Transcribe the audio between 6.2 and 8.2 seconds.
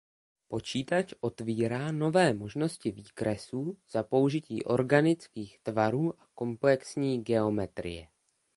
a komplexní geometrie.